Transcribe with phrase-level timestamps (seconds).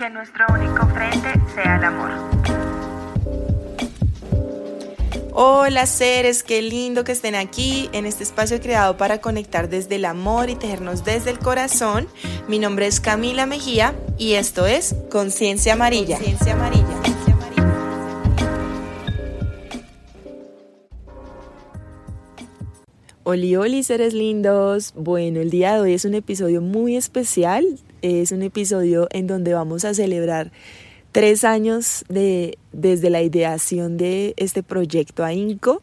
[0.00, 2.10] que nuestro único frente sea el amor.
[5.34, 10.06] Hola seres, qué lindo que estén aquí en este espacio creado para conectar desde el
[10.06, 12.08] amor y tejernos desde el corazón.
[12.48, 16.16] Mi nombre es Camila Mejía y esto es Conciencia Amarilla.
[16.16, 16.86] Conciencia Amarilla.
[23.24, 24.94] Oli, oli, seres lindos.
[24.96, 27.78] Bueno, el día de hoy es un episodio muy especial.
[28.02, 30.52] Es un episodio en donde vamos a celebrar
[31.12, 35.82] tres años de, desde la ideación de este proyecto AINCO.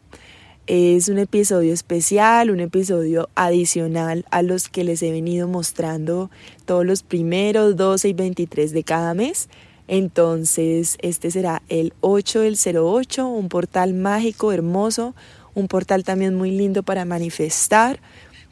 [0.66, 6.30] Es un episodio especial, un episodio adicional a los que les he venido mostrando
[6.66, 9.48] todos los primeros 12 y 23 de cada mes.
[9.86, 15.14] Entonces, este será el 8 del 08, un portal mágico, hermoso,
[15.54, 17.98] un portal también muy lindo para manifestar,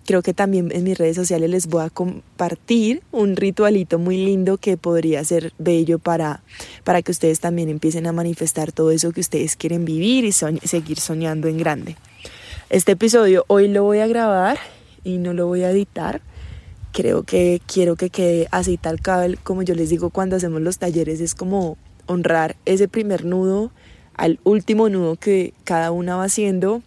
[0.07, 4.57] Creo que también en mis redes sociales les voy a compartir un ritualito muy lindo
[4.57, 6.45] que podría ser bello para,
[6.85, 11.01] para que ustedes también empiecen a manifestar todo eso que ustedes quieren vivir y seguir
[11.01, 11.97] soñando en grande.
[12.71, 14.59] Este episodio hoy lo voy a grabar
[15.03, 16.21] y no lo voy a editar.
[16.93, 20.79] Creo que quiero que quede así tal cual, como yo les digo cuando hacemos los
[20.79, 23.73] talleres, es como honrar ese primer nudo
[24.15, 26.83] al último nudo que cada una va haciendo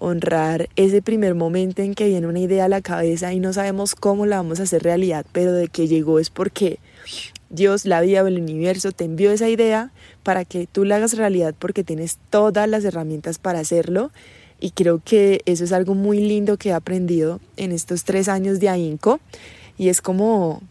[0.00, 3.94] honrar ese primer momento en que viene una idea a la cabeza y no sabemos
[3.94, 6.80] cómo la vamos a hacer realidad, pero de que llegó es porque
[7.50, 11.16] Dios, la vida o el universo te envió esa idea para que tú la hagas
[11.16, 14.10] realidad porque tienes todas las herramientas para hacerlo.
[14.60, 18.60] Y creo que eso es algo muy lindo que he aprendido en estos tres años
[18.60, 19.20] de AINCO.
[19.78, 20.62] Y es como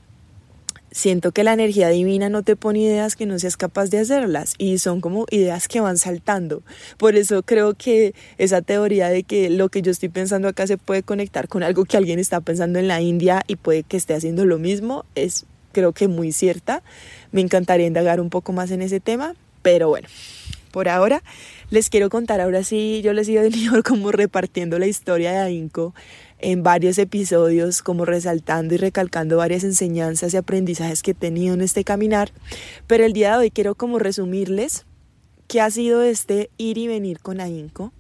[0.91, 4.55] siento que la energía divina no te pone ideas que no seas capaz de hacerlas
[4.57, 6.63] y son como ideas que van saltando.
[6.97, 10.77] Por eso creo que esa teoría de que lo que yo estoy pensando acá se
[10.77, 14.13] puede conectar con algo que alguien está pensando en la India y puede que esté
[14.13, 16.83] haciendo lo mismo es creo que muy cierta.
[17.31, 20.07] Me encantaría indagar un poco más en ese tema, pero bueno,
[20.71, 21.23] por ahora
[21.69, 25.94] les quiero contar, ahora sí, yo les he venido como repartiendo la historia de Ainco
[26.39, 31.61] en varios episodios, como resaltando y recalcando varias enseñanzas y aprendizajes que he tenido en
[31.61, 32.31] este caminar,
[32.88, 34.85] pero el día de hoy quiero como resumirles
[35.47, 37.91] qué ha sido este ir y venir con Ainco.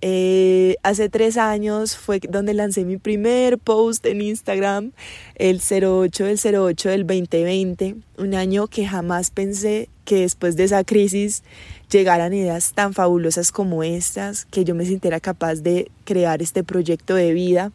[0.00, 4.92] Eh, hace tres años fue donde lancé mi primer post en Instagram,
[5.34, 10.84] el 08 del 08 del 2020, un año que jamás pensé que después de esa
[10.84, 11.42] crisis
[11.90, 17.14] llegaran ideas tan fabulosas como estas, que yo me sintiera capaz de crear este proyecto
[17.14, 17.72] de vida.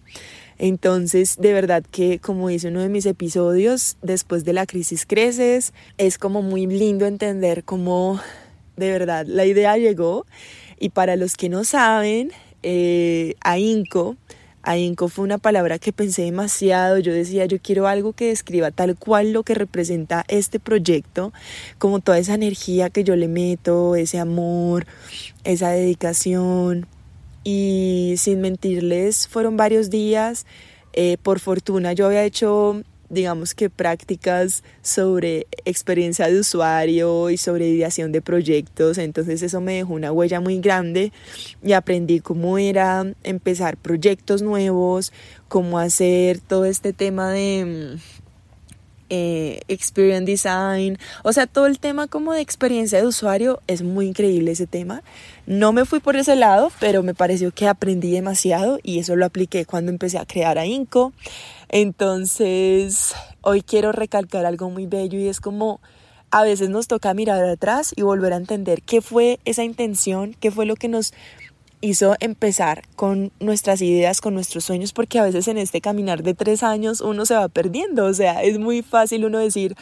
[0.57, 5.73] Entonces, de verdad que, como dice uno de mis episodios, después de la crisis creces,
[5.99, 8.19] es como muy lindo entender cómo
[8.77, 10.25] de verdad la idea llegó.
[10.79, 12.31] Y para los que no saben,
[12.63, 14.17] eh, AINCO
[14.63, 16.97] Ahínco fue una palabra que pensé demasiado.
[16.97, 21.33] Yo decía, yo quiero algo que describa tal cual lo que representa este proyecto,
[21.77, 24.87] como toda esa energía que yo le meto, ese amor,
[25.43, 26.87] esa dedicación.
[27.43, 30.45] Y sin mentirles, fueron varios días.
[30.93, 37.67] Eh, por fortuna yo había hecho digamos que prácticas sobre experiencia de usuario y sobre
[37.67, 41.11] ideación de proyectos, entonces eso me dejó una huella muy grande
[41.63, 45.11] y aprendí cómo era empezar proyectos nuevos,
[45.47, 47.97] cómo hacer todo este tema de
[49.09, 54.07] eh, experience design, o sea, todo el tema como de experiencia de usuario es muy
[54.07, 55.03] increíble ese tema.
[55.45, 59.25] No me fui por ese lado, pero me pareció que aprendí demasiado y eso lo
[59.25, 61.13] apliqué cuando empecé a crear a Inco.
[61.69, 65.81] Entonces, hoy quiero recalcar algo muy bello y es como
[66.33, 70.49] a veces nos toca mirar atrás y volver a entender qué fue esa intención, qué
[70.49, 71.13] fue lo que nos
[71.83, 76.33] hizo empezar con nuestras ideas, con nuestros sueños, porque a veces en este caminar de
[76.33, 79.75] tres años uno se va perdiendo, o sea, es muy fácil uno decir,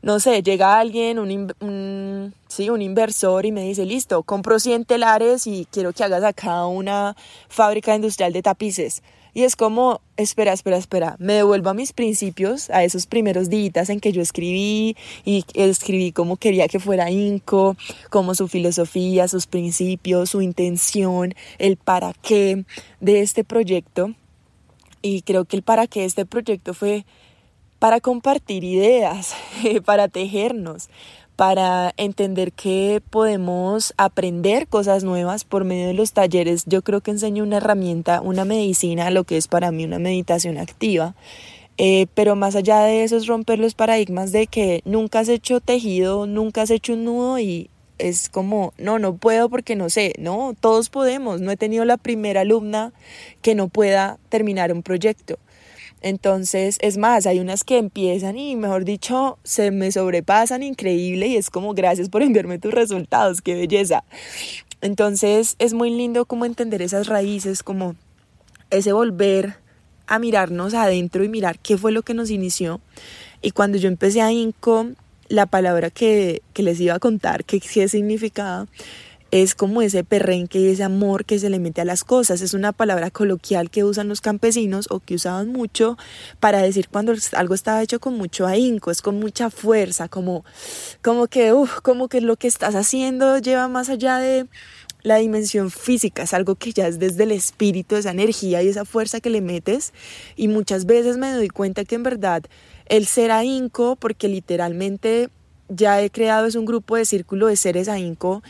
[0.00, 5.48] no sé, llega alguien, un, sí, un inversor y me dice, listo, compro 100 telares
[5.48, 7.16] y quiero que hagas acá una
[7.48, 9.02] fábrica industrial de tapices.
[9.38, 13.88] Y es como, espera, espera, espera, me devuelvo a mis principios, a esos primeros días
[13.88, 17.76] en que yo escribí y escribí cómo quería que fuera Inco,
[18.10, 22.64] como su filosofía, sus principios, su intención, el para qué
[22.98, 24.12] de este proyecto.
[25.02, 27.06] Y creo que el para qué de este proyecto fue
[27.78, 29.36] para compartir ideas,
[29.84, 30.90] para tejernos,
[31.38, 36.64] para entender que podemos aprender cosas nuevas por medio de los talleres.
[36.66, 40.58] Yo creo que enseño una herramienta, una medicina, lo que es para mí una meditación
[40.58, 41.14] activa.
[41.76, 45.60] Eh, pero más allá de eso es romper los paradigmas de que nunca has hecho
[45.60, 50.14] tejido, nunca has hecho un nudo y es como, no, no puedo porque no sé,
[50.18, 51.40] no, todos podemos.
[51.40, 52.92] No he tenido la primera alumna
[53.42, 55.38] que no pueda terminar un proyecto.
[56.00, 61.36] Entonces, es más, hay unas que empiezan y, mejor dicho, se me sobrepasan increíble y
[61.36, 64.04] es como gracias por enviarme tus resultados, qué belleza.
[64.80, 67.96] Entonces, es muy lindo como entender esas raíces, como
[68.70, 69.56] ese volver
[70.06, 72.80] a mirarnos adentro y mirar qué fue lo que nos inició.
[73.42, 74.88] Y cuando yo empecé a INCO,
[75.28, 78.66] la palabra que, que les iba a contar, que qué significaba,
[79.30, 82.40] es como ese perrenque y ese amor que se le mete a las cosas.
[82.40, 85.98] Es una palabra coloquial que usan los campesinos o que usaban mucho
[86.40, 90.44] para decir cuando algo estaba hecho con mucho ahínco, es con mucha fuerza, como,
[91.02, 91.52] como que,
[91.82, 94.46] como que lo que estás haciendo lleva más allá de
[95.02, 98.84] la dimensión física, es algo que ya es desde el espíritu, esa energía y esa
[98.84, 99.92] fuerza que le metes.
[100.36, 102.42] Y muchas veces me doy cuenta que en verdad
[102.86, 105.30] el ser ahínco, porque literalmente
[105.68, 108.42] ya he creado es un grupo de círculo de seres ahínco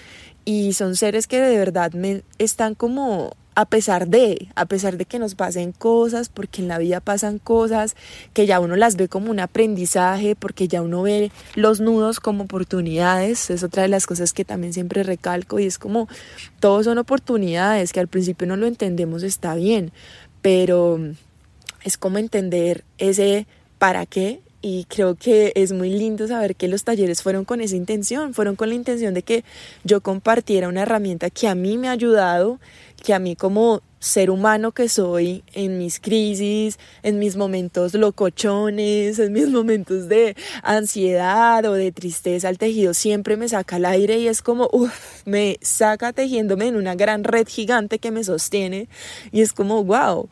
[0.48, 5.04] y son seres que de verdad me están como a pesar de, a pesar de
[5.04, 7.96] que nos pasen cosas, porque en la vida pasan cosas,
[8.32, 12.44] que ya uno las ve como un aprendizaje, porque ya uno ve los nudos como
[12.44, 16.08] oportunidades, es otra de las cosas que también siempre recalco y es como,
[16.60, 19.92] todos son oportunidades, que al principio no lo entendemos, está bien,
[20.40, 20.98] pero
[21.84, 23.46] es como entender ese
[23.78, 27.76] para qué y creo que es muy lindo saber que los talleres fueron con esa
[27.76, 29.44] intención, fueron con la intención de que
[29.84, 32.58] yo compartiera una herramienta que a mí me ha ayudado,
[33.04, 39.18] que a mí como ser humano que soy en mis crisis, en mis momentos locochones,
[39.18, 44.18] en mis momentos de ansiedad o de tristeza, el tejido siempre me saca al aire
[44.18, 48.88] y es como, uff, me saca tejiéndome en una gran red gigante que me sostiene
[49.32, 50.28] y es como, wow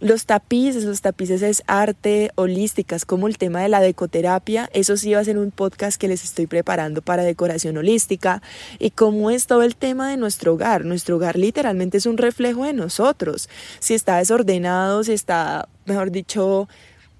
[0.00, 4.68] los tapices, los tapices es arte holística, es como el tema de la decoterapia.
[4.72, 8.42] Eso sí va a ser un podcast que les estoy preparando para decoración holística.
[8.78, 10.84] Y cómo es todo el tema de nuestro hogar.
[10.84, 13.48] Nuestro hogar literalmente es un reflejo de nosotros.
[13.78, 16.68] Si está desordenado, si está, mejor dicho,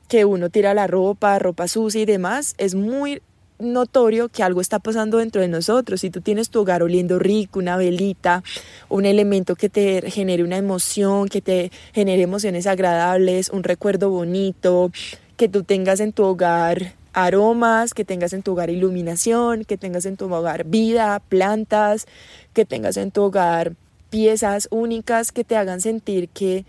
[0.08, 3.22] que uno tira la ropa, ropa sucia y demás, es muy
[3.58, 6.00] notorio que algo está pasando dentro de nosotros.
[6.00, 8.42] Si tú tienes tu hogar oliendo rico, una velita,
[8.88, 14.90] un elemento que te genere una emoción, que te genere emociones agradables, un recuerdo bonito,
[15.36, 20.04] que tú tengas en tu hogar aromas, que tengas en tu hogar iluminación, que tengas
[20.04, 22.06] en tu hogar vida, plantas,
[22.52, 23.74] que tengas en tu hogar
[24.10, 26.64] piezas únicas que te hagan sentir que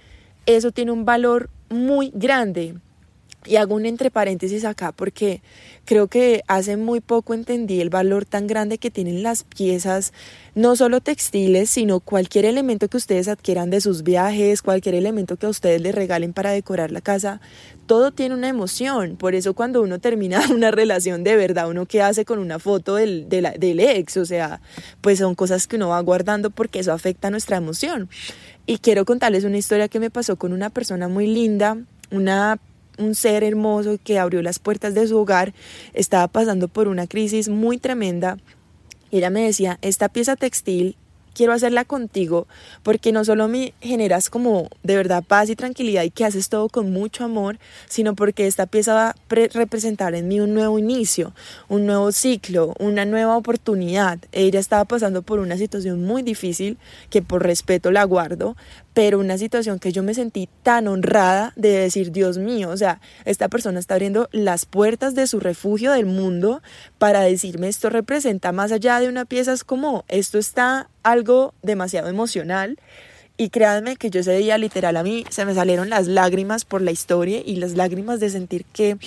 [0.45, 2.75] eso tiene un valor muy grande.
[3.45, 5.41] Y hago un entre paréntesis acá porque
[5.85, 10.13] Creo que hace muy poco entendí el valor tan grande que tienen las piezas,
[10.55, 15.45] no solo textiles, sino cualquier elemento que ustedes adquieran de sus viajes, cualquier elemento que
[15.45, 17.39] a ustedes les regalen para decorar la casa,
[17.85, 19.15] todo tiene una emoción.
[19.15, 22.95] Por eso cuando uno termina una relación de verdad, uno qué hace con una foto
[22.95, 24.61] del, del ex, o sea,
[25.01, 28.09] pues son cosas que uno va guardando porque eso afecta nuestra emoción.
[28.65, 31.77] Y quiero contarles una historia que me pasó con una persona muy linda,
[32.09, 32.59] una
[32.97, 35.53] un ser hermoso que abrió las puertas de su hogar,
[35.93, 38.37] estaba pasando por una crisis muy tremenda.
[39.11, 40.97] Y ella me decía, esta pieza textil
[41.35, 42.47] quiero hacerla contigo
[42.81, 46.69] porque no solo me generas como de verdad paz y tranquilidad y que haces todo
[46.69, 51.33] con mucho amor, sino porque esta pieza va a representar en mí un nuevo inicio,
[51.67, 54.17] un nuevo ciclo, una nueva oportunidad.
[54.31, 56.77] Ella estaba pasando por una situación muy difícil
[57.09, 58.55] que por respeto la guardo,
[58.93, 63.01] pero una situación que yo me sentí tan honrada de decir, Dios mío, o sea,
[63.25, 66.61] esta persona está abriendo las puertas de su refugio del mundo
[66.97, 72.09] para decirme esto representa más allá de una pieza, es como, esto está algo demasiado
[72.09, 72.77] emocional.
[73.37, 76.81] Y créanme que yo ese día literal a mí se me salieron las lágrimas por
[76.81, 78.97] la historia y las lágrimas de sentir que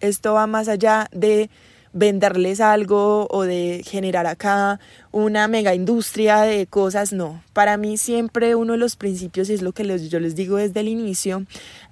[0.00, 1.50] esto va más allá de
[1.92, 4.80] venderles algo o de generar acá
[5.12, 7.42] una mega industria de cosas, no.
[7.52, 10.80] Para mí siempre uno de los principios, y es lo que yo les digo desde
[10.80, 11.44] el inicio,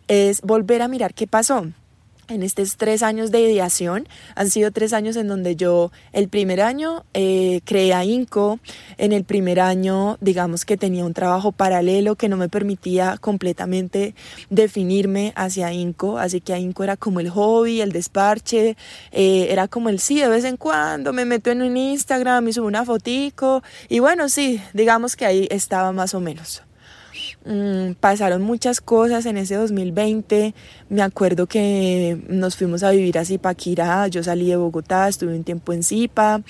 [0.09, 1.67] es volver a mirar qué pasó
[2.29, 4.09] en estos tres años de ideación.
[4.35, 8.61] Han sido tres años en donde yo, el primer año eh, creé a INCO,
[8.99, 14.15] en el primer año digamos que tenía un trabajo paralelo que no me permitía completamente
[14.51, 18.77] definirme hacia INCO, así que a INCO era como el hobby, el desparche,
[19.13, 22.53] eh, era como el sí, de vez en cuando me meto en un Instagram y
[22.53, 26.68] subo una fotico y bueno, sí, digamos que ahí estaba más o menos.
[27.49, 30.55] Mm, pasaron muchas cosas en ese 2020.
[30.91, 34.07] Me acuerdo que nos fuimos a vivir a Zipaquirá.
[34.09, 36.43] Yo salí de Bogotá, estuve un tiempo en Zipa.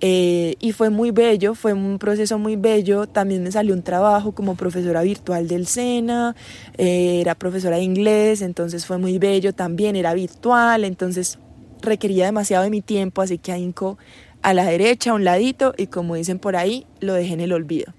[0.00, 3.06] Eh, y fue muy bello, fue un proceso muy bello.
[3.06, 6.34] También me salió un trabajo como profesora virtual del SENA,
[6.76, 11.38] eh, era profesora de inglés, entonces fue muy bello también, era virtual, entonces
[11.82, 13.96] requería demasiado de mi tiempo, así que ahínco
[14.42, 17.52] a la derecha, a un ladito, y como dicen por ahí, lo dejé en el
[17.52, 17.94] olvido.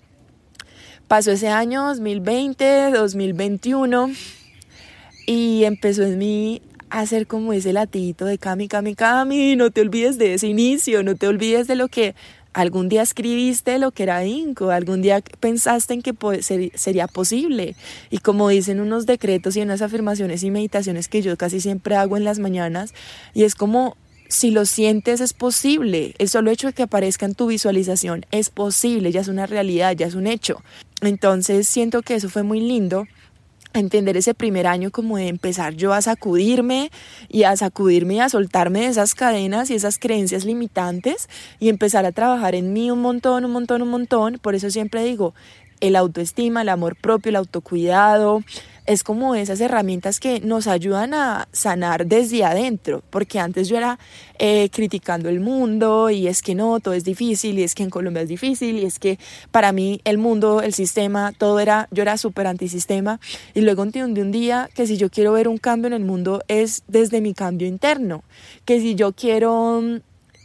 [1.13, 4.10] Pasó ese año 2020, 2021
[5.27, 9.82] y empezó en mí a hacer como ese latito de Cami, Cami, Cami, no te
[9.82, 12.15] olvides de ese inicio, no te olvides de lo que
[12.53, 16.15] algún día escribiste lo que era Inco, algún día pensaste en que
[16.74, 17.75] sería posible.
[18.10, 22.17] Y como dicen unos decretos y unas afirmaciones y meditaciones que yo casi siempre hago
[22.17, 22.96] en las mañanas,
[23.36, 23.98] y es como
[24.34, 26.16] si lo sientes es posible.
[26.18, 29.96] El solo hecho de que aparezca en tu visualización es posible, ya es una realidad,
[29.96, 30.63] ya es un hecho.
[31.02, 33.06] Entonces siento que eso fue muy lindo
[33.74, 36.92] entender ese primer año como de empezar yo a sacudirme
[37.30, 42.06] y a sacudirme y a soltarme de esas cadenas y esas creencias limitantes y empezar
[42.08, 44.40] a trabajar en mí un montón, un montón, un montón.
[44.42, 45.36] Por eso siempre digo,
[45.80, 48.42] el autoestima, el amor propio, el autocuidado,
[48.86, 53.98] es como esas herramientas que nos ayudan a sanar desde adentro, porque antes yo era
[54.40, 57.90] eh, criticando el mundo y es que no, todo es difícil y es que en
[57.90, 59.20] Colombia es difícil y es que
[59.52, 63.20] para mí el mundo, el sistema, todo era, yo era súper antisistema
[63.54, 66.44] y luego entiendo un día que si yo quiero ver un cambio en el mundo
[66.48, 68.24] es desde mi cambio interno,
[68.66, 69.82] que si yo quiero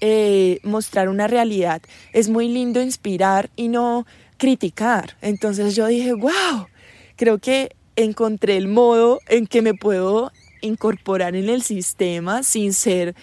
[0.01, 5.17] eh, mostrar una realidad es muy lindo inspirar y no criticar.
[5.21, 6.69] Entonces yo dije, wow,
[7.17, 13.15] creo que encontré el modo en que me puedo incorporar en el sistema sin ser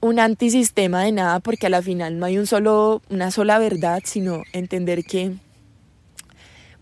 [0.00, 4.00] un antisistema de nada, porque a la final no hay un solo, una sola verdad,
[4.04, 5.34] sino entender que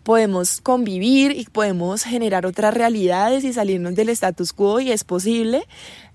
[0.04, 5.64] podemos convivir y podemos generar otras realidades y salirnos del status quo y es posible.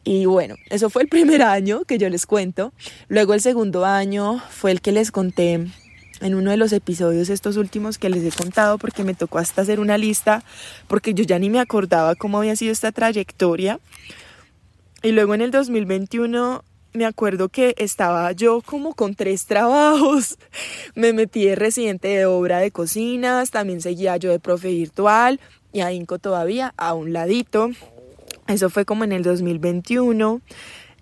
[0.04, 2.74] Y bueno, eso fue el primer año que yo les cuento.
[3.08, 5.68] Luego el segundo año fue el que les conté
[6.24, 9.62] en uno de los episodios estos últimos que les he contado porque me tocó hasta
[9.62, 10.44] hacer una lista
[10.88, 13.80] porque yo ya ni me acordaba cómo había sido esta trayectoria.
[15.02, 16.64] Y luego en el 2021
[16.94, 20.38] me acuerdo que estaba yo como con tres trabajos.
[20.96, 25.40] Me metí de residente de obra de cocinas, también seguía yo de profe virtual
[25.72, 27.72] y a Inco todavía a un ladito.
[28.48, 30.42] Eso fue como en el 2021.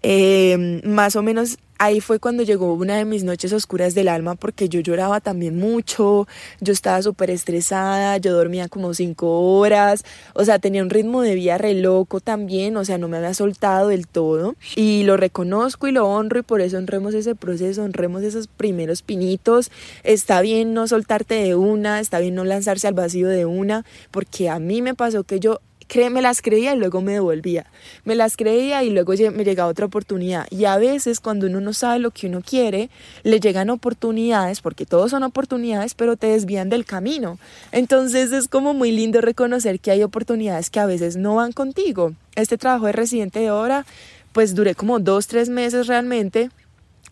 [0.04, 4.36] Eh, más o menos ahí fue cuando llegó una de mis noches oscuras del alma
[4.36, 6.28] porque yo lloraba también mucho,
[6.60, 11.34] yo estaba súper estresada, yo dormía como cinco horas, o sea, tenía un ritmo de
[11.34, 14.56] vida re loco también, o sea, no me había soltado del todo.
[14.76, 19.02] Y lo reconozco y lo honro y por eso honremos ese proceso, honremos esos primeros
[19.02, 19.72] pinitos,
[20.04, 24.50] está bien no soltarte de una, está bien no lanzarse al vacío de una, porque
[24.50, 25.62] a mí me pasó que yo
[26.10, 27.66] me las creía y luego me devolvía.
[28.06, 30.48] Me las creía y luego me llegaba otra oportunidad.
[30.50, 32.90] Y a veces cuando uno no sabe lo que uno quiere,
[33.24, 37.40] le llegan oportunidades, porque todos son oportunidades, pero te desvían del camino.
[37.72, 42.14] Entonces es como muy lindo reconocer que hay oportunidades que a veces no van contigo.
[42.36, 43.86] Este trabajo de residente de obra,
[44.32, 46.50] pues duré como dos, tres meses realmente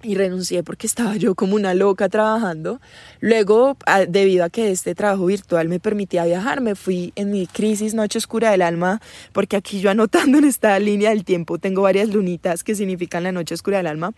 [0.02, 2.80] y renuncié porque estaba yo como una loca trabajando.
[3.20, 3.78] Luego,
[4.08, 8.18] debido a que este trabajo virtual me permitía viajar, me fui en mi crisis Noche
[8.18, 9.02] Oscura del Alma,
[9.34, 13.32] porque aquí yo anotando en esta línea del tiempo tengo varias lunitas que significan la
[13.32, 14.14] Noche Oscura del Alma.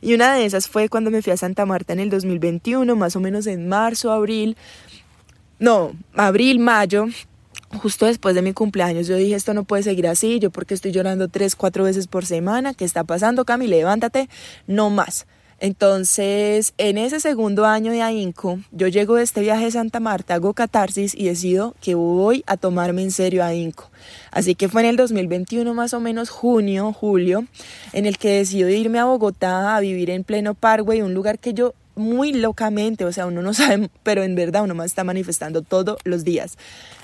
[0.00, 3.16] Y una de esas fue cuando me fui a Santa Marta en el 2021, más
[3.16, 4.56] o menos en marzo, abril.
[5.58, 7.06] No, abril, mayo,
[7.80, 10.92] justo después de mi cumpleaños yo dije esto no puede seguir así, yo porque estoy
[10.92, 13.66] llorando tres, cuatro veces por semana, ¿qué está pasando Cami?
[13.66, 14.28] Levántate,
[14.66, 15.26] no más.
[15.60, 20.34] Entonces, en ese segundo año de AINCO, yo llego de este viaje de Santa Marta,
[20.34, 23.90] hago catarsis y decido que voy a tomarme en serio a AINCO.
[24.30, 27.44] Así que fue en el 2021, más o menos junio, julio,
[27.92, 31.54] en el que decido irme a Bogotá a vivir en pleno Parkway, un lugar que
[31.54, 35.62] yo muy locamente, o sea, uno no sabe, pero en verdad uno más está manifestando
[35.62, 36.56] todos los días.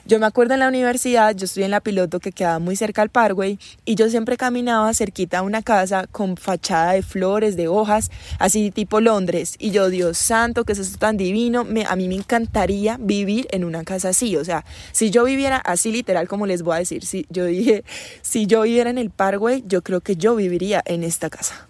[0.07, 3.01] Yo me acuerdo en la universidad, yo estoy en la piloto que quedaba muy cerca
[3.01, 7.69] al Parkway y yo siempre caminaba cerquita a una casa con fachada de flores, de
[7.69, 9.57] hojas, así tipo Londres.
[9.59, 13.49] Y yo, Dios santo, que es esto tan divino, me, a mí me encantaría vivir
[13.51, 14.37] en una casa así.
[14.37, 17.83] O sea, si yo viviera así literal como les voy a decir, si yo dije,
[18.21, 21.67] si yo viviera en el Parkway, yo creo que yo viviría en esta casa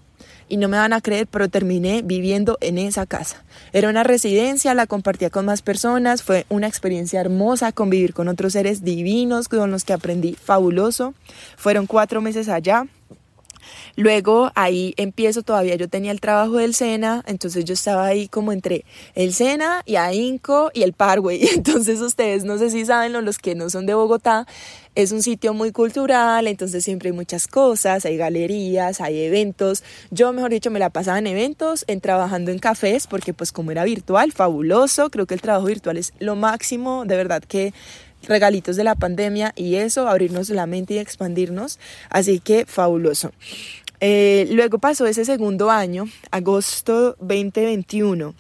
[0.49, 3.43] y no me van a creer, pero terminé viviendo en esa casa.
[3.73, 8.53] Era una residencia, la compartía con más personas, fue una experiencia hermosa convivir con otros
[8.53, 11.15] seres divinos con los que aprendí fabuloso.
[11.57, 12.87] Fueron cuatro meses allá.
[13.97, 18.53] Luego ahí empiezo todavía, yo tenía el trabajo del SENA, entonces yo estaba ahí como
[18.53, 21.49] entre el SENA y AINCO y el Parway.
[21.55, 24.47] Entonces ustedes no sé si saben, los que no son de Bogotá,
[24.95, 29.83] es un sitio muy cultural, entonces siempre hay muchas cosas, hay galerías, hay eventos.
[30.11, 33.73] Yo, mejor dicho, me la pasaba en eventos, en trabajando en cafés, porque pues como
[33.73, 35.11] era virtual, fabuloso.
[35.11, 37.75] Creo que el trabajo virtual es lo máximo, de verdad que
[38.29, 41.79] regalitos de la pandemia y eso, abrirnos la mente y expandirnos.
[42.11, 43.33] Así que fabuloso.
[44.01, 48.35] Eh, luego pasó ese segundo año, agosto 2021.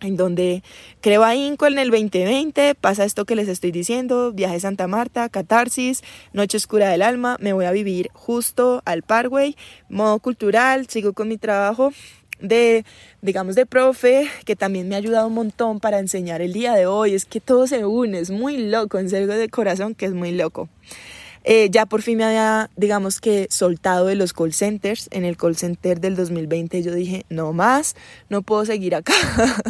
[0.00, 0.62] en donde
[1.00, 4.86] creo a Inco en el 2020, pasa esto que les estoy diciendo, viaje a Santa
[4.86, 6.02] Marta, catarsis,
[6.34, 9.56] noche oscura del alma, me voy a vivir justo al Parkway,
[9.88, 11.92] modo cultural, sigo con mi trabajo
[12.40, 12.84] de,
[13.22, 16.86] digamos, de profe, que también me ha ayudado un montón para enseñar el día de
[16.86, 20.12] hoy, es que todo se une, es muy loco, en serio de corazón que es
[20.12, 20.68] muy loco.
[21.46, 25.08] Eh, ya por fin me había, digamos que, soltado de los call centers.
[25.10, 27.94] En el call center del 2020 yo dije, no más,
[28.30, 29.12] no puedo seguir acá.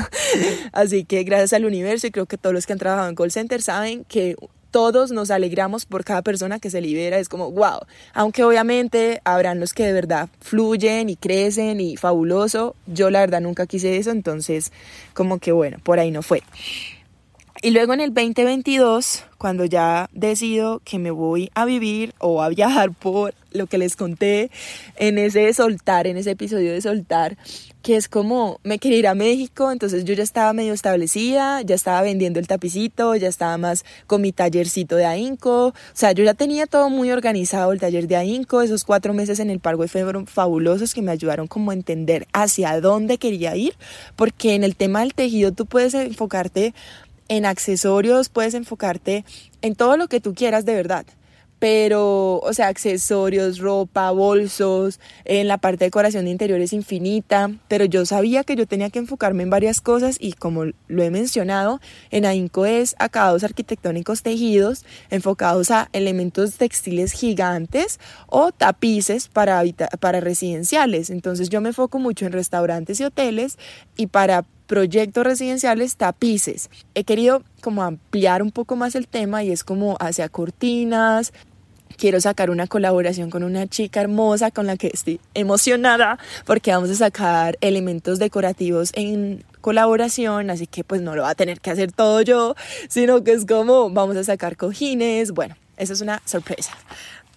[0.72, 3.32] Así que gracias al universo y creo que todos los que han trabajado en call
[3.32, 4.36] centers saben que
[4.74, 9.60] todos nos alegramos por cada persona que se libera, es como, wow, aunque obviamente habrán
[9.60, 14.10] los que de verdad fluyen y crecen y fabuloso, yo la verdad nunca quise eso,
[14.10, 14.72] entonces
[15.12, 16.42] como que bueno, por ahí no fue.
[17.64, 22.50] Y luego en el 2022, cuando ya decido que me voy a vivir o a
[22.50, 24.50] viajar por lo que les conté
[24.96, 27.38] en ese soltar, en ese episodio de soltar,
[27.80, 31.74] que es como me quería ir a México, entonces yo ya estaba medio establecida, ya
[31.74, 36.24] estaba vendiendo el tapicito, ya estaba más con mi tallercito de ahínco, o sea, yo
[36.24, 39.88] ya tenía todo muy organizado, el taller de ahínco, esos cuatro meses en el Parque
[39.88, 43.74] fueron fabulosos que me ayudaron como a entender hacia dónde quería ir,
[44.16, 46.74] porque en el tema del tejido tú puedes enfocarte
[47.28, 49.24] en accesorios puedes enfocarte
[49.62, 51.06] en todo lo que tú quieras de verdad.
[51.60, 57.52] Pero, o sea, accesorios, ropa, bolsos, en la parte de decoración de interiores infinita.
[57.68, 61.10] Pero yo sabía que yo tenía que enfocarme en varias cosas y como lo he
[61.10, 69.62] mencionado, en AINCO es acabados arquitectónicos tejidos enfocados a elementos textiles gigantes o tapices para,
[70.00, 71.08] para residenciales.
[71.08, 73.58] Entonces yo me enfoco mucho en restaurantes y hoteles
[73.96, 76.70] y para proyectos residenciales tapices.
[76.94, 81.32] He querido como ampliar un poco más el tema y es como hacia cortinas.
[81.96, 86.90] Quiero sacar una colaboración con una chica hermosa con la que estoy emocionada porque vamos
[86.90, 91.70] a sacar elementos decorativos en colaboración, así que pues no lo va a tener que
[91.70, 92.56] hacer todo yo,
[92.88, 96.72] sino que es como vamos a sacar cojines, bueno, eso es una sorpresa.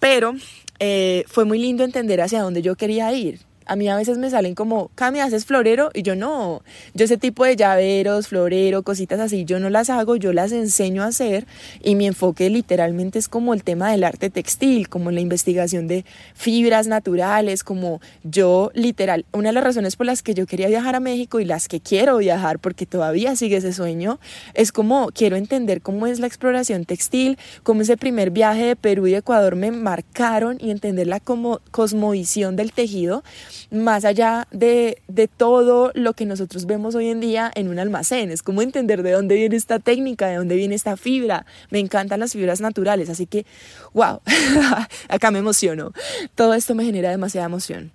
[0.00, 0.34] Pero
[0.80, 3.40] eh, fue muy lindo entender hacia dónde yo quería ir.
[3.68, 5.90] A mí a veces me salen como, Cami, ¿haces florero?
[5.92, 6.62] Y yo no.
[6.94, 11.02] Yo ese tipo de llaveros, florero, cositas así, yo no las hago, yo las enseño
[11.02, 11.46] a hacer
[11.82, 16.06] y mi enfoque literalmente es como el tema del arte textil, como la investigación de
[16.34, 20.94] fibras naturales, como yo literal, una de las razones por las que yo quería viajar
[20.94, 24.18] a México y las que quiero viajar, porque todavía sigue ese sueño,
[24.54, 29.06] es como quiero entender cómo es la exploración textil, cómo ese primer viaje de Perú
[29.06, 33.22] y Ecuador me marcaron y entender la cosmovisión del tejido
[33.70, 35.00] más allá de,
[35.36, 38.30] todo lo que nosotros vemos hoy en día en un almacén.
[38.30, 41.46] Es como entender de dónde viene esta técnica, de dónde viene esta fibra.
[41.70, 43.46] Me encantan las fibras naturales, así que,
[43.92, 44.20] wow,
[45.08, 45.92] acá me emociono.
[46.34, 47.92] Todo esto me genera demasiada emoción.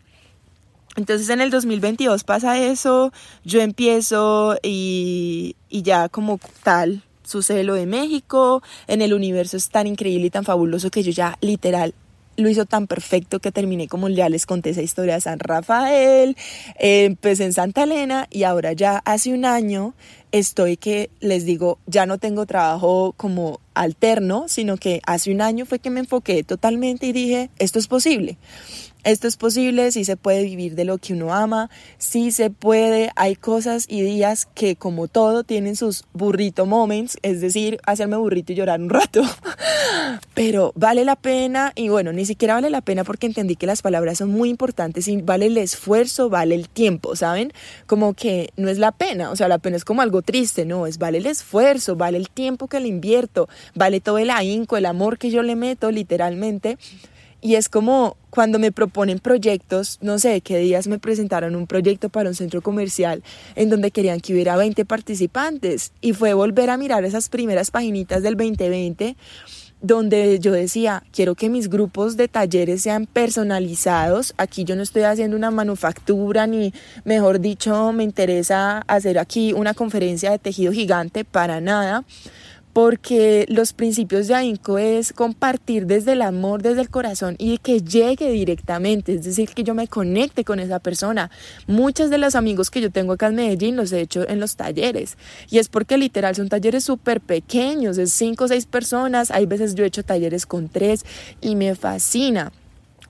[0.95, 3.11] Entonces en el 2022 pasa eso,
[3.43, 9.69] yo empiezo y, y ya como tal sucede lo de México, en el universo es
[9.69, 11.95] tan increíble y tan fabuloso que yo ya literal
[12.35, 16.35] lo hizo tan perfecto que terminé como ya les conté esa historia de San Rafael,
[16.77, 19.93] empecé en Santa Elena y ahora ya hace un año
[20.31, 25.65] estoy que les digo, ya no tengo trabajo como alterno, sino que hace un año
[25.65, 28.37] fue que me enfoqué totalmente y dije, esto es posible.
[29.03, 33.11] Esto es posible, sí se puede vivir de lo que uno ama, sí se puede,
[33.17, 38.53] hay cosas y días que como todo tienen sus burrito moments, es decir, hacerme burrito
[38.53, 39.21] y llorar un rato,
[40.33, 43.81] pero vale la pena y bueno, ni siquiera vale la pena porque entendí que las
[43.81, 47.51] palabras son muy importantes y vale el esfuerzo, vale el tiempo, ¿saben?
[47.85, 50.87] Como que no es la pena, o sea, la pena es como algo triste, no,
[50.87, 54.85] es vale el esfuerzo, vale el tiempo que le invierto, vale todo el ahínco, el
[54.85, 56.77] amor que yo le meto literalmente
[57.43, 62.07] y es como cuando me proponen proyectos, no sé, qué días me presentaron un proyecto
[62.07, 63.21] para un centro comercial
[63.55, 65.91] en donde querían que hubiera 20 participantes.
[65.99, 69.17] Y fue volver a mirar esas primeras paginitas del 2020
[69.81, 74.33] donde yo decía, quiero que mis grupos de talleres sean personalizados.
[74.37, 79.73] Aquí yo no estoy haciendo una manufactura ni, mejor dicho, me interesa hacer aquí una
[79.73, 82.05] conferencia de tejido gigante para nada
[82.73, 87.81] porque los principios de AINCO es compartir desde el amor, desde el corazón y que
[87.81, 91.29] llegue directamente, es decir, que yo me conecte con esa persona.
[91.67, 94.55] Muchos de los amigos que yo tengo acá en Medellín los he hecho en los
[94.55, 95.17] talleres
[95.49, 99.75] y es porque literal son talleres súper pequeños, es cinco o seis personas, hay veces
[99.75, 101.05] yo he hecho talleres con tres
[101.41, 102.51] y me fascina.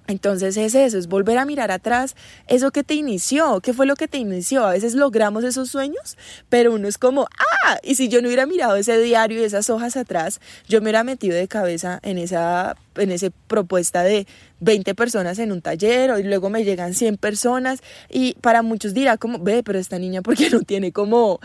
[0.07, 2.15] Entonces es eso, es volver a mirar atrás,
[2.47, 4.65] eso que te inició, qué fue lo que te inició.
[4.65, 6.17] A veces logramos esos sueños,
[6.49, 7.27] pero uno es como,
[7.65, 10.85] ah, y si yo no hubiera mirado ese diario y esas hojas atrás, yo me
[10.85, 14.27] hubiera metido de cabeza en esa, en esa propuesta de
[14.59, 19.17] 20 personas en un taller y luego me llegan 100 personas y para muchos dirá
[19.17, 21.39] como, ve, pero esta niña, ¿por qué no tiene como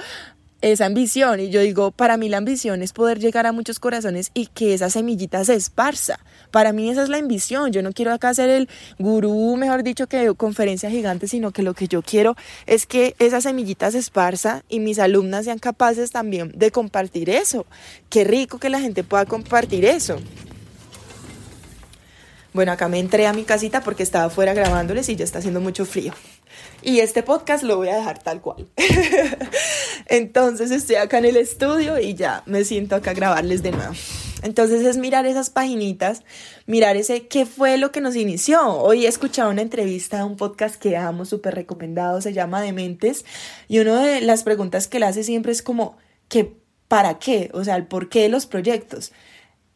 [0.61, 4.31] esa ambición y yo digo, para mí la ambición es poder llegar a muchos corazones
[4.35, 6.19] y que esa semillita se esparza.
[6.51, 7.73] Para mí esa es la ambición.
[7.73, 11.75] Yo no quiero acá ser el gurú, mejor dicho, que conferencia gigante, sino que lo
[11.75, 16.53] que yo quiero es que esa semillita se esparza y mis alumnas sean capaces también
[16.55, 17.67] de compartir eso.
[18.09, 20.19] Qué rico que la gente pueda compartir eso.
[22.53, 25.61] Bueno, acá me entré a mi casita porque estaba afuera grabándoles y ya está haciendo
[25.61, 26.13] mucho frío.
[26.83, 28.67] Y este podcast lo voy a dejar tal cual.
[30.07, 33.95] Entonces estoy acá en el estudio y ya me siento acá a grabarles de nuevo.
[34.43, 36.23] Entonces es mirar esas paginitas,
[36.67, 38.67] mirar ese qué fue lo que nos inició.
[38.67, 43.25] Hoy he escuchado una entrevista a un podcast que amo, súper recomendado, se llama Dementes,
[43.67, 45.97] y una de las preguntas que le hace siempre es como,
[46.29, 47.51] ¿qué, ¿para qué?
[47.53, 49.13] O sea, el por qué de los proyectos.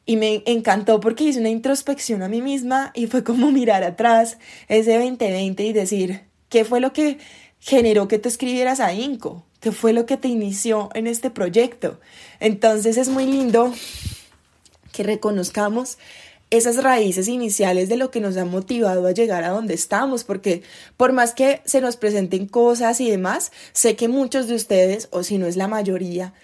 [0.05, 4.39] Y me encantó porque hice una introspección a mí misma y fue como mirar atrás
[4.69, 7.19] ese 2020 y decir, ¿qué fue lo que
[7.59, 9.45] generó que tú escribieras a Inco?
[9.61, 12.01] ¿Qué fue lo que te inició en este proyecto?
[12.41, 13.73] Entonces es muy lindo
[14.93, 15.99] que reconozcamos
[16.51, 20.63] esas raíces iniciales de lo que nos ha motivado a llegar a donde estamos, porque
[20.99, 25.23] por más que se nos presenten cosas y demás, sé que muchos de ustedes, o
[25.23, 26.35] si no es la mayoría,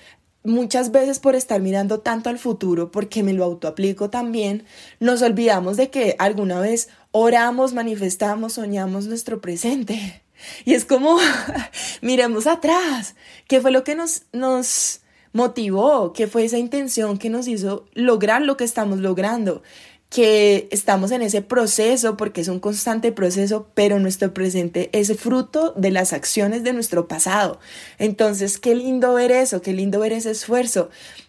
[0.44, 4.64] muchas veces por estar mirando tanto al futuro, porque me lo autoaplico también,
[4.98, 10.22] nos olvidamos de que alguna vez oramos, manifestamos, soñamos nuestro presente.
[10.64, 11.18] Y es como,
[12.00, 13.14] miremos atrás,
[13.46, 15.00] ¿qué fue lo que nos, nos
[15.32, 16.12] motivó?
[16.12, 19.62] ¿Qué fue esa intención que nos hizo lograr lo que estamos logrando?
[20.10, 25.74] que estamos en ese proceso porque es un constante proceso, pero nuestro presente es fruto
[25.76, 27.60] de las acciones de nuestro pasado.
[27.98, 30.88] Entonces, qué lindo ver eso, qué lindo ver ese esfuerzo.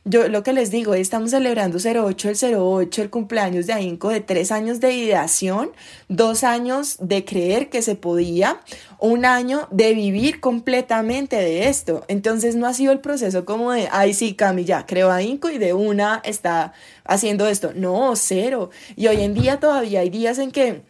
[0.09, 4.21] Yo lo que les digo, estamos celebrando 08, el 08, el cumpleaños de AINCO de
[4.21, 5.71] tres años de ideación,
[6.07, 8.59] dos años de creer que se podía,
[8.97, 12.05] un año de vivir completamente de esto.
[12.07, 15.59] Entonces no ha sido el proceso como de, ay sí, Cami, ya creo AINCO y
[15.59, 17.73] de una está haciendo esto.
[17.75, 18.71] No, cero.
[18.95, 20.81] Y hoy en día todavía hay días en que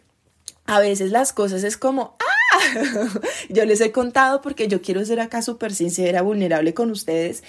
[0.64, 2.30] a veces las cosas es como, ¡ah!
[3.50, 7.42] yo les he contado porque yo quiero ser acá súper sincera, vulnerable con ustedes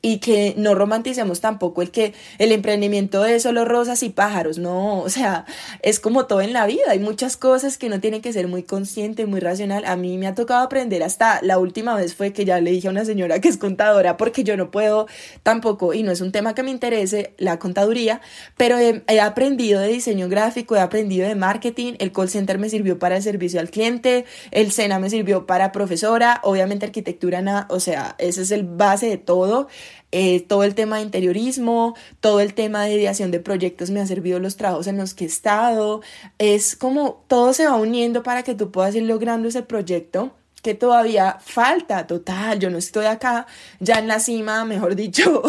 [0.00, 5.00] y que no romanticemos tampoco el que el emprendimiento es solo rosas y pájaros, no,
[5.02, 5.44] o sea,
[5.82, 8.62] es como todo en la vida, hay muchas cosas que uno tiene que ser muy
[8.62, 9.84] consciente, muy racional.
[9.84, 12.88] A mí me ha tocado aprender hasta la última vez fue que ya le dije
[12.88, 15.06] a una señora que es contadora porque yo no puedo
[15.42, 18.20] tampoco y no es un tema que me interese la contaduría,
[18.56, 22.68] pero he, he aprendido de diseño gráfico, he aprendido de marketing, el call center me
[22.68, 27.66] sirvió para el servicio al cliente, el SENA me sirvió para profesora, obviamente arquitectura, nada,
[27.70, 29.68] o sea, ese es el base de todo.
[30.10, 34.06] Eh, todo el tema de interiorismo, todo el tema de ideación de proyectos me ha
[34.06, 36.00] servido los trabajos en los que he estado.
[36.38, 40.74] Es como todo se va uniendo para que tú puedas ir logrando ese proyecto que
[40.74, 43.46] todavía falta, total, yo no estoy acá
[43.80, 45.42] ya en la cima, mejor dicho,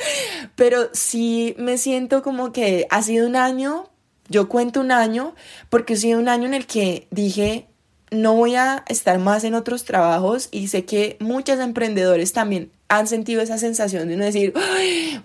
[0.56, 3.88] pero sí me siento como que ha sido un año,
[4.28, 5.34] yo cuento un año,
[5.70, 7.68] porque ha sido un año en el que dije,
[8.10, 13.06] no voy a estar más en otros trabajos y sé que muchos emprendedores también han
[13.06, 14.54] sentido esa sensación de no decir,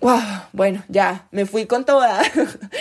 [0.01, 0.19] wow,
[0.51, 2.21] bueno, ya, me fui con toda.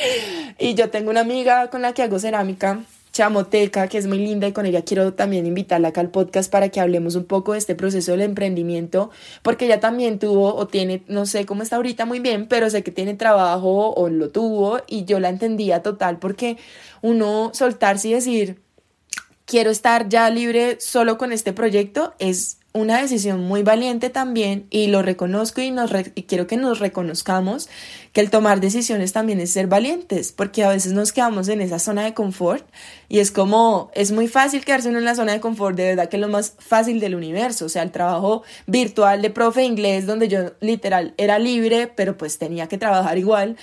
[0.58, 2.80] y yo tengo una amiga con la que hago cerámica,
[3.12, 6.70] Chamoteca, que es muy linda y con ella quiero también invitarla acá al podcast para
[6.70, 9.10] que hablemos un poco de este proceso del emprendimiento,
[9.42, 12.82] porque ella también tuvo o tiene, no sé cómo está ahorita muy bien, pero sé
[12.82, 16.56] que tiene trabajo o lo tuvo y yo la entendía total porque
[17.02, 18.62] uno soltarse y decir,
[19.44, 24.86] quiero estar ya libre solo con este proyecto es una decisión muy valiente también y
[24.86, 27.68] lo reconozco y, nos y quiero que nos reconozcamos
[28.12, 31.78] que el tomar decisiones también es ser valientes porque a veces nos quedamos en esa
[31.78, 32.66] zona de confort
[33.08, 36.08] y es como es muy fácil quedarse uno en la zona de confort de verdad
[36.08, 40.06] que es lo más fácil del universo o sea el trabajo virtual de profe inglés
[40.06, 43.56] donde yo literal era libre pero pues tenía que trabajar igual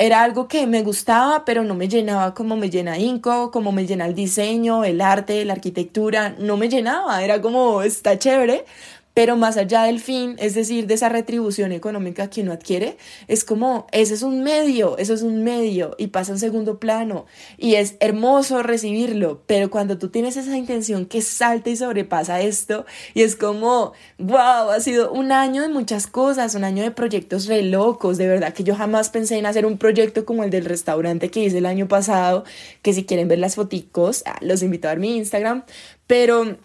[0.00, 3.86] era algo que me gustaba, pero no me llenaba como me llena Inco, como me
[3.86, 8.64] llena el diseño, el arte, la arquitectura, no me llenaba, era como, está chévere,
[9.14, 12.96] pero más allá del fin, es decir, de esa retribución económica que uno adquiere,
[13.28, 17.26] es como, ese es un medio, eso es un medio y pasa en segundo plano
[17.58, 22.86] y es hermoso recibirlo, pero cuando tú tienes esa intención que salta y sobrepasa esto
[23.14, 27.46] y es como, wow, ha sido un año de muchas cosas, un año de proyectos
[27.46, 30.64] re locos, de verdad que yo jamás pensé en hacer un proyecto como el del
[30.64, 32.44] restaurante que hice el año pasado,
[32.82, 35.64] que si quieren ver las foticos, ah, los invito a ver mi Instagram,
[36.06, 36.56] pero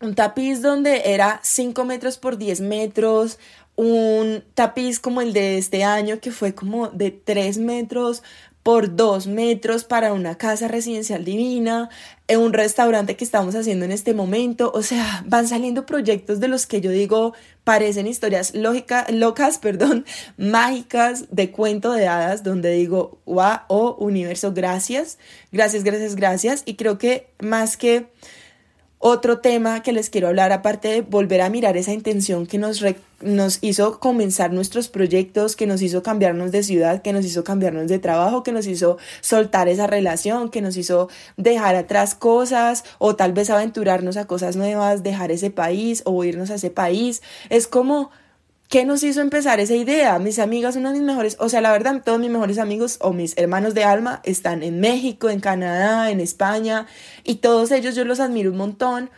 [0.00, 3.38] un tapiz donde era 5 metros por 10 metros,
[3.76, 8.22] un tapiz como el de este año que fue como de 3 metros
[8.68, 11.88] por dos metros para una casa residencial divina,
[12.26, 14.70] en un restaurante que estamos haciendo en este momento.
[14.74, 17.32] O sea, van saliendo proyectos de los que yo digo
[17.64, 20.04] parecen historias lógicas, locas, perdón,
[20.36, 25.18] mágicas de cuento de hadas, donde digo, wow, oh universo, gracias,
[25.50, 26.62] gracias, gracias, gracias.
[26.66, 28.08] Y creo que más que
[28.98, 32.84] otro tema que les quiero hablar, aparte de volver a mirar esa intención que nos,
[33.20, 37.86] nos hizo comenzar nuestros proyectos, que nos hizo cambiarnos de ciudad, que nos hizo cambiarnos
[37.86, 43.14] de trabajo, que nos hizo soltar esa relación, que nos hizo dejar atrás cosas o
[43.14, 47.22] tal vez aventurarnos a cosas nuevas, dejar ese país o irnos a ese país.
[47.50, 48.10] Es como
[48.68, 50.18] ¿Qué nos hizo empezar esa idea?
[50.18, 53.14] Mis amigas, uno de mis mejores, o sea, la verdad, todos mis mejores amigos o
[53.14, 56.86] mis hermanos de alma están en México, en Canadá, en España,
[57.24, 59.08] y todos ellos yo los admiro un montón.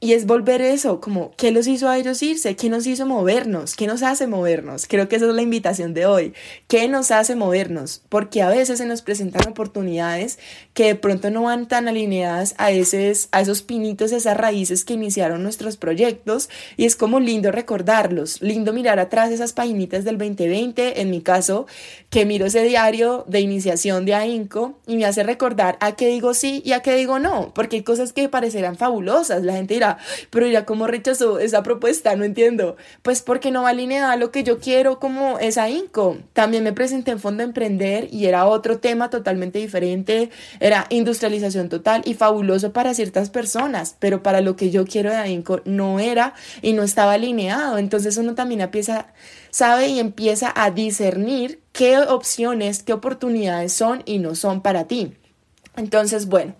[0.00, 2.54] Y es volver eso, como, ¿qué los hizo a ellos irse?
[2.54, 3.74] ¿Qué nos hizo movernos?
[3.74, 4.86] ¿Qué nos hace movernos?
[4.86, 6.34] Creo que esa es la invitación de hoy.
[6.68, 8.02] ¿Qué nos hace movernos?
[8.08, 10.38] Porque a veces se nos presentan oportunidades
[10.72, 14.94] que de pronto no van tan alineadas a, esos, a esos pinitos, esas raíces que
[14.94, 16.48] iniciaron nuestros proyectos.
[16.76, 21.66] Y es como lindo recordarlos, lindo mirar atrás esas paginitas del 2020, en mi caso,
[22.08, 26.34] que miro ese diario de iniciación de AINCO y me hace recordar a qué digo
[26.34, 29.42] sí y a qué digo no, porque hay cosas que parecerán fabulosas.
[29.42, 29.87] La gente dirá,
[30.28, 32.76] pero ya cómo rechazó esa propuesta, no entiendo.
[33.02, 36.18] Pues porque no va alineada a lo que yo quiero como esa INCO.
[36.34, 42.02] También me presenté en Fondo Emprender y era otro tema totalmente diferente, era industrialización total
[42.04, 46.34] y fabuloso para ciertas personas, pero para lo que yo quiero de INCO no era
[46.60, 47.78] y no estaba alineado.
[47.78, 49.06] Entonces uno también empieza,
[49.50, 55.14] sabe y empieza a discernir qué opciones, qué oportunidades son y no son para ti.
[55.76, 56.54] Entonces, bueno,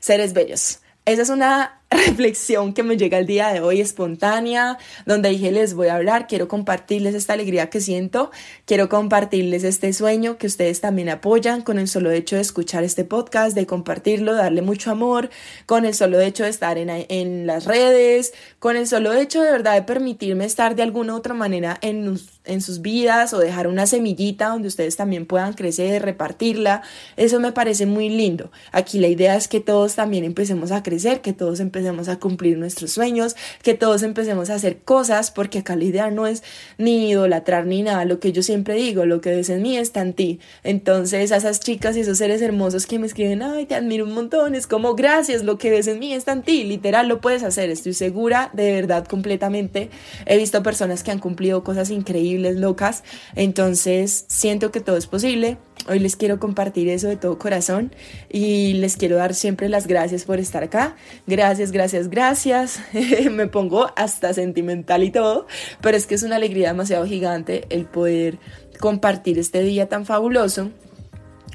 [0.00, 0.80] seres bellos.
[1.04, 5.74] Esa es una reflexión que me llega el día de hoy espontánea, donde dije les
[5.74, 8.30] voy a hablar, quiero compartirles esta alegría que siento,
[8.64, 13.04] quiero compartirles este sueño que ustedes también apoyan con el solo hecho de escuchar este
[13.04, 15.30] podcast, de compartirlo, darle mucho amor,
[15.66, 19.50] con el solo hecho de estar en, en las redes, con el solo hecho de
[19.50, 23.66] verdad de permitirme estar de alguna u otra manera en, en sus vidas o dejar
[23.68, 26.82] una semillita donde ustedes también puedan crecer, repartirla,
[27.16, 28.50] eso me parece muy lindo.
[28.72, 32.58] Aquí la idea es que todos también empecemos a crecer, que todos empecemos a cumplir
[32.58, 36.42] nuestros sueños, que todos empecemos a hacer cosas, porque acá la idea no es
[36.78, 40.00] ni idolatrar ni nada, lo que yo siempre digo, lo que ves en mí está
[40.00, 40.40] en ti.
[40.64, 44.14] Entonces a esas chicas y esos seres hermosos que me escriben, ay, te admiro un
[44.14, 47.42] montón, es como gracias, lo que ves en mí está en ti, literal lo puedes
[47.42, 49.90] hacer, estoy segura, de verdad, completamente.
[50.26, 55.58] He visto personas que han cumplido cosas increíbles, locas, entonces siento que todo es posible.
[55.88, 57.92] Hoy les quiero compartir eso de todo corazón
[58.30, 60.94] y les quiero dar siempre las gracias por estar acá.
[61.26, 62.80] Gracias, gracias, gracias.
[63.30, 65.46] Me pongo hasta sentimental y todo,
[65.80, 68.38] pero es que es una alegría demasiado gigante el poder
[68.78, 70.70] compartir este día tan fabuloso.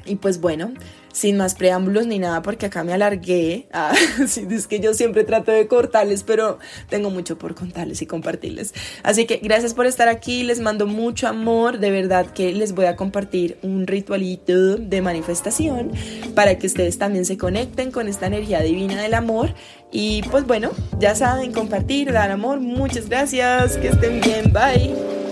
[0.04, 0.72] Y pues bueno,
[1.12, 3.68] sin más preámbulos ni nada, porque acá me alargué.
[3.72, 8.74] Ah, es que yo siempre trato de cortarles, pero tengo mucho por contarles y compartirles.
[9.02, 12.86] Así que gracias por estar aquí, les mando mucho amor, de verdad que les voy
[12.86, 15.92] a compartir un ritualito de manifestación
[16.34, 19.54] para que ustedes también se conecten con esta energía divina del amor.
[19.90, 22.60] Y pues bueno, ya saben, compartir, dar amor.
[22.60, 25.27] Muchas gracias, que estén bien, bye.